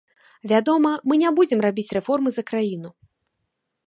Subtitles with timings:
[0.51, 2.89] Вядома, мы не будзем рабіць рэформы за краіну.